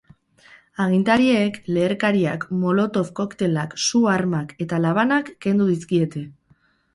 [0.85, 6.25] Agintariek leherkariak, molotov koktelak, su-armak eta labanak kendu dizkiete.